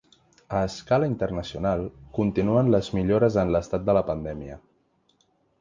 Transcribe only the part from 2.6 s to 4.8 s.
les millores en l’estat de la pandèmia.